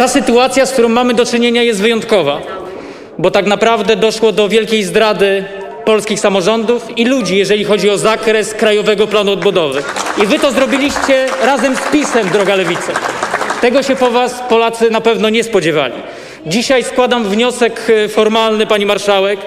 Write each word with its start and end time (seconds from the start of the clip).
ta 0.00 0.08
sytuacja, 0.08 0.66
z 0.66 0.72
którą 0.72 0.88
mamy 0.88 1.14
do 1.14 1.26
czynienia, 1.26 1.62
jest 1.62 1.80
wyjątkowa, 1.80 2.40
bo 3.18 3.30
tak 3.30 3.46
naprawdę 3.46 3.96
doszło 3.96 4.32
do 4.32 4.48
wielkiej 4.48 4.82
zdrady 4.82 5.44
polskich 5.84 6.20
samorządów 6.20 6.98
i 6.98 7.04
ludzi, 7.04 7.36
jeżeli 7.36 7.64
chodzi 7.64 7.90
o 7.90 7.98
zakres 7.98 8.54
Krajowego 8.54 9.06
Planu 9.06 9.32
Odbudowy. 9.32 9.82
I 10.22 10.26
wy 10.26 10.38
to 10.38 10.52
zrobiliście 10.52 11.26
razem 11.42 11.76
z 11.76 11.80
PiSem, 11.92 12.28
droga 12.28 12.54
Lewica. 12.54 12.92
Tego 13.60 13.82
się 13.82 13.96
po 13.96 14.10
was 14.10 14.42
Polacy 14.48 14.90
na 14.90 15.00
pewno 15.00 15.28
nie 15.28 15.44
spodziewali. 15.44 15.94
Dzisiaj 16.46 16.84
składam 16.84 17.24
wniosek 17.24 17.80
e, 18.04 18.08
formalny, 18.08 18.66
pani 18.66 18.86
marszałek, 18.86 19.40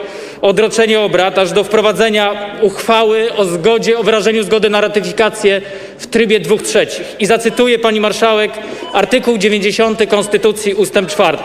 odroczenie 0.43 1.01
obrad 1.01 1.37
aż 1.37 1.51
do 1.51 1.63
wprowadzenia 1.63 2.35
uchwały 2.61 3.33
o 3.35 3.45
zgodzie, 3.45 3.97
o 3.97 4.03
wyrażeniu 4.03 4.43
zgody 4.43 4.69
na 4.69 4.81
ratyfikację 4.81 5.61
w 5.97 6.07
trybie 6.07 6.39
dwóch 6.39 6.61
trzecich. 6.61 7.15
I 7.19 7.25
zacytuję 7.25 7.79
pani 7.79 7.99
marszałek 7.99 8.51
artykuł 8.93 9.37
90 9.37 10.09
Konstytucji 10.09 10.73
ustęp 10.73 11.09
4. 11.09 11.37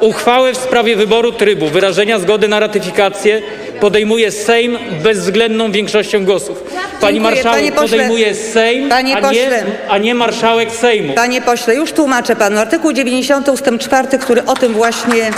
Uchwałę 0.00 0.52
w 0.52 0.56
sprawie 0.56 0.96
wyboru 0.96 1.32
trybu 1.32 1.66
wyrażenia 1.66 2.18
zgody 2.18 2.48
na 2.48 2.60
ratyfikację 2.60 3.42
podejmuje 3.80 4.30
Sejm 4.32 4.78
bezwzględną 5.02 5.72
większością 5.72 6.24
głosów. 6.24 6.62
Pani 7.00 7.14
Dziękuję, 7.14 7.20
marszałek 7.20 7.58
panie 7.58 7.72
pośle. 7.72 7.88
podejmuje 7.98 8.34
Sejm, 8.34 8.88
Panie 8.88 9.16
a, 9.16 9.20
nie, 9.20 9.26
pośle. 9.26 9.64
a 9.88 9.98
nie 9.98 10.14
marszałek 10.14 10.70
Sejmu. 10.72 11.12
Panie 11.14 11.42
pośle, 11.42 11.74
już 11.74 11.92
tłumaczę 11.92 12.36
panu. 12.36 12.58
Artykuł 12.58 12.92
90 12.92 13.48
ust. 13.48 13.64
4, 13.80 14.18
który 14.18 14.44
o 14.44 14.54
tym 14.54 14.72
właśnie 14.72 15.30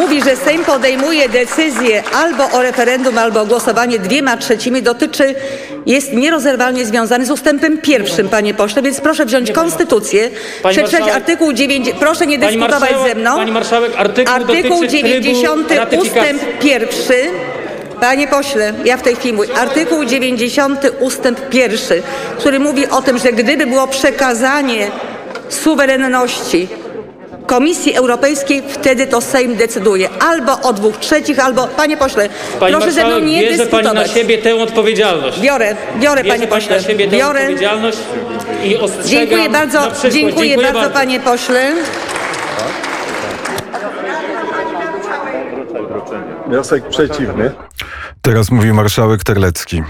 mówi, 0.00 0.22
że 0.22 0.36
Sejm 0.36 0.64
podejmuje 0.64 1.28
decyzję 1.28 2.02
albo 2.14 2.50
o 2.50 2.62
referendum, 2.62 3.18
albo 3.18 3.40
o 3.40 3.46
głosowanie 3.46 3.98
dwiema 3.98 4.36
trzecimi, 4.36 4.82
dotyczy, 4.82 5.34
jest 5.86 6.12
nierozerwalnie 6.12 6.84
związany 6.84 7.26
z 7.26 7.30
ustępem 7.30 7.78
pierwszym, 7.78 8.28
panie 8.28 8.54
pośle, 8.54 8.82
więc 8.82 9.00
proszę 9.00 9.26
wziąć 9.26 9.52
konstytucję, 9.52 10.30
Pani 10.62 10.76
przeczytać 10.76 11.00
marszałek- 11.00 11.14
artykuł 11.16 11.52
9, 11.52 11.90
proszę 12.00 12.26
nie 12.26 12.38
Pani 12.38 12.52
dyskutować 12.56 12.90
marszałek- 12.90 13.08
ze 13.08 13.14
mną. 13.14 13.36
pani 13.36 13.52
marszałek, 13.52 13.92
artykuł 13.96 14.34
Artykuł 14.34 14.52
dotyczy 14.62 14.88
trybu 14.88 15.08
90 15.08 15.70
ratyfikacji. 15.70 16.20
ustęp 16.20 16.58
pierwszy. 16.60 17.14
Panie 18.00 18.28
pośle, 18.28 18.72
ja 18.84 18.96
w 18.96 19.02
tej 19.02 19.16
chwili 19.16 19.34
mówię. 19.34 19.48
Artykuł 19.58 20.04
90 20.04 20.80
ustęp 21.00 21.48
pierwszy, 21.48 22.02
który 22.38 22.60
mówi 22.60 22.86
o 22.88 23.02
tym, 23.02 23.18
że 23.18 23.32
gdyby 23.32 23.66
było 23.66 23.86
przekazanie 23.86 24.90
suwerenności 25.48 26.68
Komisji 27.46 27.94
Europejskiej, 27.94 28.62
wtedy 28.68 29.06
to 29.06 29.20
Sejm 29.20 29.56
decyduje. 29.56 30.08
Albo 30.20 30.60
o 30.62 30.72
dwóch 30.72 30.96
trzecich, 30.96 31.44
albo... 31.44 31.66
Panie 31.66 31.96
pośle, 31.96 32.28
Pani 32.60 32.72
proszę 32.74 32.92
ze 32.92 33.04
mną 33.06 33.18
nie 33.18 33.40
bierze 33.40 33.66
pani 33.66 33.84
na 33.84 33.90
dyskutować. 33.94 34.10
siebie 34.10 34.38
tę 34.38 34.54
odpowiedzialność. 34.56 35.40
Biorę, 35.40 35.76
biorę, 36.00 36.22
Bierze 36.24 36.36
panie 36.36 36.46
pani 36.46 36.62
pośle. 36.62 36.76
na 36.76 36.82
siebie 36.82 37.08
tę 37.08 37.16
Biorę. 37.16 37.40
odpowiedzialność 37.40 37.98
i 38.64 38.76
ostrzegam 38.76 39.08
Dziękuję 39.10 39.48
bardzo, 39.50 39.80
na 39.80 39.86
przyszłość. 39.90 40.16
dziękuję, 40.16 40.58
bardzo, 40.58 40.90
panie 40.90 41.20
pośle. 41.20 41.72
Wniosek 46.46 46.88
przeciwny. 46.88 47.50
Teraz 48.26 48.50
mówi 48.50 48.72
marszałek 48.72 49.24
Terlecki. 49.24 49.82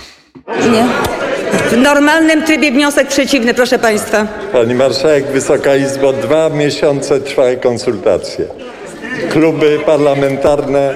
Nie. 0.72 0.84
W 1.70 1.76
normalnym 1.76 2.42
trybie 2.42 2.72
wniosek 2.72 3.08
przeciwny, 3.08 3.54
proszę 3.54 3.78
państwa. 3.78 4.26
Pani 4.52 4.74
marszałek, 4.74 5.26
Wysoka 5.26 5.76
Izbo, 5.76 6.12
dwa 6.12 6.50
miesiące 6.50 7.20
trwały 7.20 7.56
konsultacje. 7.56 8.44
Kluby 9.30 9.78
parlamentarne 9.86 10.94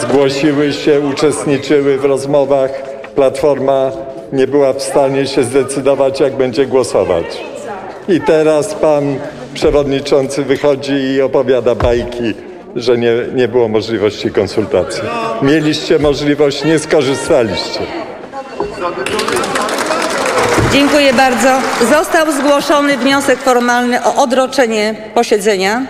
zgłosiły 0.00 0.72
się, 0.72 1.00
uczestniczyły 1.00 1.98
w 1.98 2.04
rozmowach. 2.04 2.70
Platforma 3.14 3.92
nie 4.32 4.46
była 4.46 4.72
w 4.72 4.82
stanie 4.82 5.26
się 5.26 5.44
zdecydować, 5.44 6.20
jak 6.20 6.36
będzie 6.36 6.66
głosować. 6.66 7.24
I 8.08 8.20
teraz 8.20 8.74
pan 8.74 9.16
przewodniczący 9.54 10.44
wychodzi 10.44 10.92
i 10.92 11.22
opowiada 11.22 11.74
bajki, 11.74 12.34
że 12.76 12.98
nie, 12.98 13.12
nie 13.34 13.48
było 13.48 13.68
możliwości 13.68 14.30
konsultacji. 14.30 15.02
Mieliście 15.42 15.98
możliwość, 15.98 16.64
nie 16.64 16.78
skorzystaliście. 16.78 17.80
Dziękuję 20.72 21.12
bardzo. 21.14 21.48
Został 21.96 22.32
zgłoszony 22.32 22.98
wniosek 22.98 23.38
formalny 23.38 24.04
o 24.04 24.22
odroczenie 24.22 24.94
posiedzenia. 25.14 25.86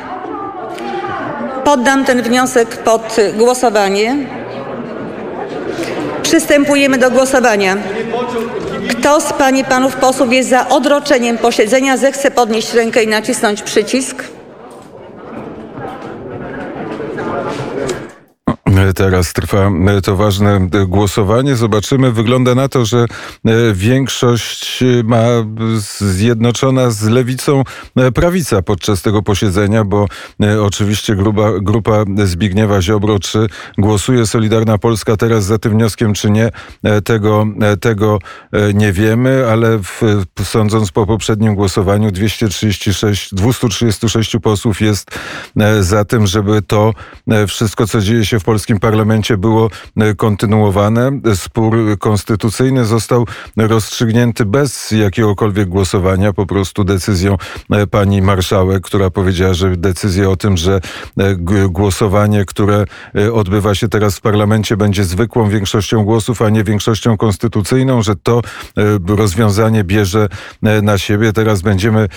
Poddam 1.64 2.04
ten 2.04 2.22
wniosek 2.22 2.76
pod 2.76 3.16
głosowanie. 3.34 4.16
Przystępujemy 6.22 6.98
do 6.98 7.10
głosowania. 7.10 7.76
Kto 8.90 9.20
z 9.20 9.32
pań 9.32 9.58
i 9.58 9.64
panów 9.64 9.96
posłów 9.96 10.32
jest 10.32 10.48
za 10.48 10.68
odroczeniem 10.68 11.38
posiedzenia, 11.38 11.96
zechce 11.96 12.30
podnieść 12.30 12.74
rękę 12.74 13.02
i 13.02 13.08
nacisnąć 13.08 13.62
przycisk. 13.62 14.24
Teraz 18.94 19.32
trwa 19.32 19.70
e, 19.88 20.00
to 20.00 20.16
ważne 20.16 20.56
e, 20.56 20.86
głosowanie. 20.86 21.56
Zobaczymy. 21.56 22.12
Wygląda 22.12 22.54
na 22.54 22.68
to, 22.68 22.84
że 22.84 22.98
e, 22.98 23.08
większość 23.74 24.84
ma 25.04 25.22
zjednoczona 25.98 26.90
z 26.90 27.02
lewicą 27.02 27.62
prawica 28.14 28.62
podczas 28.62 29.02
tego 29.02 29.22
posiedzenia, 29.22 29.84
bo 29.84 30.06
oczywiście 30.60 31.16
grupa, 31.16 31.50
grupa 31.60 32.04
Zbigniewa 32.24 32.82
Ziobro, 32.82 33.18
czy 33.18 33.46
głosuje 33.78 34.26
Solidarna 34.26 34.78
Polska 34.78 35.16
teraz 35.16 35.44
za 35.44 35.58
tym 35.58 35.72
wnioskiem, 35.72 36.14
czy 36.14 36.30
nie, 36.30 36.50
tego, 37.04 37.46
tego 37.80 38.18
nie 38.74 38.92
wiemy, 38.92 39.46
ale 39.50 39.78
w, 39.78 40.02
sądząc 40.44 40.92
po 40.92 41.06
poprzednim 41.06 41.54
głosowaniu 41.54 42.10
236, 42.10 43.34
236 43.34 44.36
posłów 44.42 44.80
jest 44.80 45.10
za 45.80 46.04
tym, 46.04 46.26
żeby 46.26 46.62
to 46.62 46.94
wszystko, 47.48 47.86
co 47.86 48.00
dzieje 48.00 48.26
się 48.26 48.40
w 48.40 48.44
polskim 48.44 48.80
parlamencie 48.82 49.36
było 49.36 49.70
e, 49.96 50.14
kontynuowane. 50.14 51.10
Spór 51.34 51.76
konstytucyjny 51.98 52.84
został 52.84 53.26
rozstrzygnięty 53.56 54.44
bez 54.44 54.90
jakiegokolwiek 54.90 55.68
głosowania, 55.68 56.32
po 56.32 56.46
prostu 56.46 56.84
decyzją 56.84 57.36
e, 57.70 57.86
pani 57.86 58.22
marszałek, 58.22 58.82
która 58.82 59.10
powiedziała, 59.10 59.54
że 59.54 59.76
decyzja 59.76 60.30
o 60.30 60.36
tym, 60.36 60.56
że 60.56 60.80
e, 61.18 61.36
głosowanie, 61.68 62.44
które 62.44 62.84
odbywa 63.32 63.74
się 63.74 63.88
teraz 63.88 64.16
w 64.16 64.20
parlamencie 64.20 64.76
będzie 64.76 65.04
zwykłą 65.04 65.48
większością 65.48 66.04
głosów, 66.04 66.42
a 66.42 66.50
nie 66.50 66.64
większością 66.64 67.16
konstytucyjną, 67.16 68.02
że 68.02 68.16
to 68.16 68.42
rozwiązanie 69.08 69.84
bierze 69.84 70.28
na 70.82 70.98
siebie. 70.98 71.32
Teraz 71.32 71.62
będziemy 71.62 72.08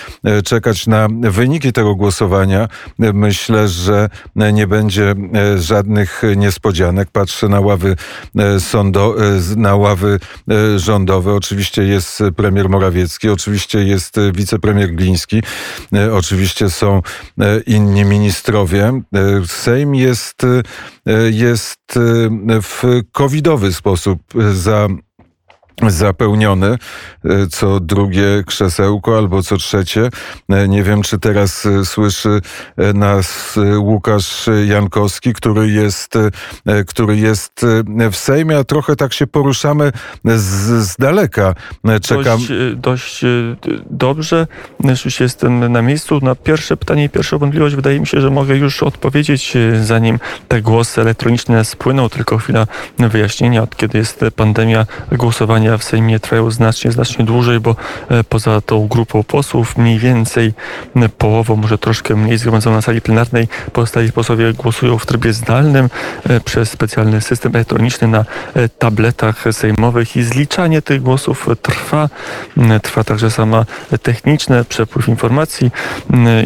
czekać 0.44 0.86
na 0.86 1.08
wyniki 1.20 1.72
tego 1.72 1.94
głosowania. 1.94 2.68
Myślę, 2.98 3.68
że 3.68 4.08
nie 4.52 4.66
będzie 4.66 5.14
żadnych 5.56 6.22
niespodzianek. 6.46 7.10
Patrzę 7.10 7.48
na 7.48 7.60
ławy 7.60 7.96
e, 8.38 8.60
sądo, 8.60 9.16
e, 9.18 9.56
na 9.56 9.76
ławy 9.76 10.18
e, 10.50 10.78
rządowe. 10.78 11.34
Oczywiście 11.34 11.82
jest 11.82 12.22
premier 12.36 12.68
Morawiecki, 12.68 13.28
oczywiście 13.28 13.84
jest 13.84 14.16
wicepremier 14.34 14.94
Gliński, 14.94 15.42
oczywiście 16.12 16.70
są 16.70 17.02
inni 17.66 18.04
ministrowie. 18.04 19.02
Sejm 19.46 19.94
jest, 19.94 20.42
jest 21.30 21.80
w 22.62 23.02
covidowy 23.12 23.72
sposób 23.72 24.18
za 24.54 24.88
zapełniony, 25.82 26.66
e, 27.24 27.46
co 27.50 27.80
drugie 27.80 28.42
krzesełko 28.46 29.18
albo 29.18 29.42
co 29.42 29.56
trzecie. 29.56 30.10
E, 30.48 30.68
Nie 30.68 30.82
wiem, 30.82 31.02
czy 31.02 31.18
teraz 31.18 31.66
e, 31.66 31.84
słyszy 31.84 32.40
e, 32.76 32.92
nas 32.92 33.56
Łukasz 33.78 34.46
Jankowski, 34.66 35.32
który 35.32 35.70
jest, 35.70 36.14
który 36.86 37.16
jest 37.16 37.66
w 38.12 38.16
Sejmie, 38.16 38.58
a 38.58 38.64
trochę 38.64 38.96
tak 38.96 39.12
się 39.12 39.26
poruszamy 39.26 39.92
z, 40.24 40.86
z 40.88 40.96
daleka. 40.96 41.54
Czekam. 42.02 42.38
Dość, 42.40 42.50
dość 42.76 43.24
dobrze. 43.90 44.46
Już 45.04 45.20
jestem 45.20 45.72
na 45.72 45.82
miejscu. 45.82 46.20
Na 46.22 46.34
pierwsze 46.34 46.76
pytanie 46.76 47.04
i 47.04 47.08
pierwszą 47.08 47.38
wątpliwość 47.38 47.74
wydaje 47.74 48.00
mi 48.00 48.06
się, 48.06 48.20
że 48.20 48.30
mogę 48.30 48.56
już 48.56 48.82
odpowiedzieć, 48.82 49.54
zanim 49.82 50.18
te 50.48 50.62
głosy 50.62 51.00
elektroniczne 51.00 51.64
spłyną. 51.64 52.08
Tylko 52.08 52.38
chwila 52.38 52.66
wyjaśnienia. 52.98 53.62
Od 53.62 53.76
kiedy 53.76 53.98
jest 53.98 54.24
pandemia, 54.36 54.86
głosowania 55.66 55.78
w 55.78 55.84
Sejmie 55.84 56.20
trwają 56.20 56.50
znacznie, 56.50 56.92
znacznie 56.92 57.24
dłużej, 57.24 57.60
bo 57.60 57.76
e, 58.08 58.24
poza 58.24 58.60
tą 58.60 58.88
grupą 58.88 59.22
posłów 59.22 59.76
mniej 59.76 59.98
więcej 59.98 60.54
połową, 61.18 61.56
może 61.56 61.78
troszkę 61.78 62.16
mniej 62.16 62.38
zgromadzoną 62.38 62.76
na 62.76 62.82
sali 62.82 63.00
plenarnej, 63.00 63.48
pozostali 63.72 64.12
posłowie 64.12 64.52
głosują 64.52 64.98
w 64.98 65.06
trybie 65.06 65.32
zdalnym 65.32 65.88
e, 66.28 66.40
przez 66.40 66.70
specjalny 66.70 67.20
system 67.20 67.54
elektroniczny 67.54 68.08
na 68.08 68.24
e, 68.54 68.68
tabletach 68.68 69.44
sejmowych 69.52 70.16
i 70.16 70.22
zliczanie 70.22 70.82
tych 70.82 71.02
głosów 71.02 71.48
trwa. 71.62 72.08
Trwa 72.82 73.04
także 73.04 73.30
sama 73.30 73.64
techniczne 74.02 74.64
przepływ 74.64 75.08
informacji 75.08 75.70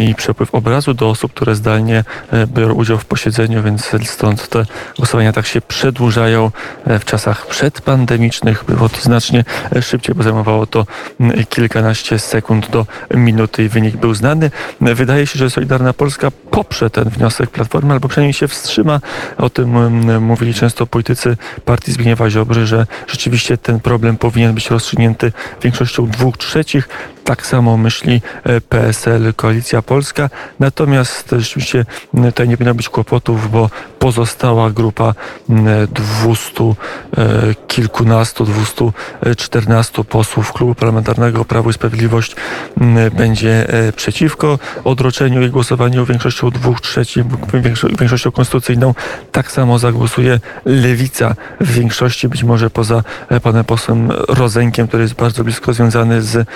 i 0.01 0.15
przepływ 0.15 0.55
obrazu 0.55 0.95
do 0.95 1.11
osób, 1.11 1.33
które 1.33 1.55
zdalnie 1.55 2.05
biorą 2.47 2.75
udział 2.75 2.99
w 2.99 3.05
posiedzeniu, 3.05 3.63
więc 3.63 3.91
stąd 4.05 4.49
te 4.49 4.65
głosowania 4.97 5.33
tak 5.33 5.47
się 5.47 5.61
przedłużają. 5.61 6.51
W 6.87 7.05
czasach 7.05 7.47
przedpandemicznych 7.47 8.65
było 8.69 8.89
to 8.89 9.01
znacznie 9.11 9.45
szybciej, 9.81 10.15
bo 10.15 10.23
zajmowało 10.23 10.67
to 10.67 10.87
mm, 11.21 11.45
kilkanaście 11.49 12.19
sekund 12.19 12.71
do 12.71 12.87
minuty 13.15 13.65
i 13.65 13.69
wynik 13.69 13.97
był 13.97 14.15
znany. 14.15 14.51
Wydaje 14.81 15.27
się, 15.27 15.39
że 15.39 15.51
Solidarna 15.51 15.93
Polska 15.93 16.31
poprze 16.51 16.91
ten 16.91 17.09
wniosek 17.09 17.51
Platformy, 17.51 17.93
albo 17.93 18.09
przynajmniej 18.09 18.35
się 18.35 18.49
wstrzyma. 18.49 19.01
O 19.39 19.51
tym 19.51 19.77
mm, 19.77 20.23
mówili 20.23 20.55
często 20.55 20.87
politycy 20.87 21.37
partii 21.65 21.93
Zbigniewa 21.93 22.31
Ziobry, 22.31 22.67
że 22.67 22.87
rzeczywiście 23.07 23.59
ten 23.59 23.81
problem 23.81 24.17
powinien 24.17 24.55
być 24.55 24.71
rozstrzygnięty 24.71 25.33
większością 25.63 26.07
dwóch 26.07 26.39
trzecich. 26.39 26.89
Tak 27.25 27.47
samo 27.47 27.77
myśli 27.77 28.23
e, 28.45 28.61
PSL, 28.61 29.35
Koalicja 29.37 29.83
Polska. 29.83 30.31
Natomiast 30.61 31.35
rzeczywiście 31.39 31.85
m, 32.15 32.25
tutaj 32.25 32.49
nie 32.49 32.57
powinno 32.57 32.75
być 32.75 32.89
kłopotów, 32.89 33.51
bo 33.51 33.71
pozostała 33.99 34.71
grupa 34.71 35.15
m, 35.51 35.67
200 36.25 36.65
e, 36.65 36.75
kilkunastu, 37.69 38.45
214 38.45 40.05
posłów 40.05 40.53
Klubu 40.53 40.75
Parlamentarnego 40.75 41.45
Prawo 41.45 41.71
i 41.71 41.73
Sprawiedliwość 41.73 42.37
będzie 43.17 43.69
e, 43.69 43.93
przeciwko 43.93 44.59
odroczeniu 44.85 45.43
i 45.43 45.51
głosowaniu 45.51 46.07
większością 46.07 46.51
dwóch 46.51 46.81
trzecich, 46.81 47.25
większo- 47.53 47.99
większością 47.99 48.31
konstytucyjną. 48.31 48.95
Tak 49.33 49.53
samo 49.53 49.79
zagłosuje 49.79 50.41
Lewica 50.65 51.35
w 51.61 51.73
większości, 51.73 52.29
być 52.29 52.45
może 52.45 52.71
poza 52.71 53.03
e, 53.29 53.41
panem 53.41 53.65
posłem 53.65 54.11
Rozenkiem, 54.29 54.89
który 54.89 55.03
jest 55.03 55.15
bardzo 55.15 55.45
blisko 55.45 55.73
związany 55.73 56.23
z 56.23 56.37
e, 56.37 56.47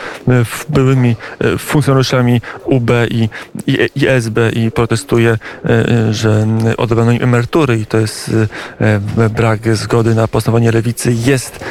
byłymi 0.71 1.17
e, 1.39 1.59
funkcjonariuszami 1.59 2.41
UB 2.65 2.91
i, 3.11 3.29
i, 3.67 3.89
i 3.97 4.07
SB 4.07 4.51
i 4.51 4.71
protestuje, 4.71 5.31
e, 5.31 5.69
e, 5.69 6.15
że 6.15 6.47
odebrano 6.77 7.13
im 7.13 7.23
emerytury 7.23 7.79
i 7.79 7.87
to 7.87 7.99
jest 7.99 8.31
brak 9.31 9.77
zgody 9.77 10.15
na 10.15 10.29
postanowienie 10.29 10.73
lewicy 10.73 11.13
jest 11.13 11.65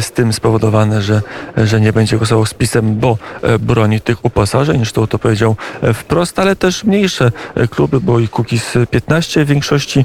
z 0.00 0.10
tym 0.12 0.32
spowodowane, 0.32 1.02
że, 1.02 1.22
że 1.56 1.80
nie 1.80 1.92
będzie 1.92 2.16
głosował 2.16 2.46
z 2.46 2.54
pisem, 2.54 2.98
bo 2.98 3.18
broni 3.60 4.00
tych 4.00 4.24
uposażeń, 4.24 4.76
zresztą 4.76 5.06
to 5.06 5.18
powiedział 5.18 5.56
wprost, 5.94 6.38
ale 6.38 6.56
też 6.56 6.84
mniejsze 6.84 7.32
kluby, 7.70 8.00
bo 8.00 8.18
i 8.18 8.28
Kukiz 8.28 8.74
15 8.90 9.44
w 9.44 9.48
większości 9.48 10.04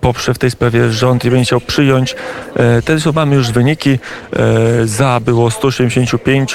poprze 0.00 0.34
w 0.34 0.38
tej 0.38 0.50
sprawie 0.50 0.92
rząd 0.92 1.24
i 1.24 1.30
będzie 1.30 1.44
chciał 1.44 1.60
przyjąć. 1.60 2.16
Teraz 2.84 3.14
mamy 3.14 3.36
już 3.36 3.50
wyniki. 3.50 3.98
Za 4.84 5.20
było 5.20 5.50
175, 5.50 6.54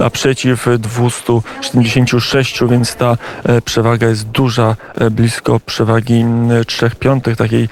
a 0.00 0.10
przeciw 0.10 0.65
276, 0.78 2.60
więc 2.70 2.96
ta 2.96 3.16
e, 3.44 3.62
przewaga 3.62 4.08
jest 4.08 4.28
duża, 4.28 4.76
e, 4.94 5.10
blisko 5.10 5.60
przewagi 5.60 6.24
3 6.66 6.90
piątych 6.98 7.36
takiej 7.36 7.62
e, 7.64 7.68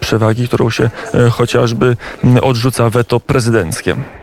przewagi, 0.00 0.48
którą 0.48 0.70
się 0.70 0.90
chociażby 1.30 1.96
odrzuca 2.42 2.90
weto 2.90 3.20
prezydenckie. 3.20 3.96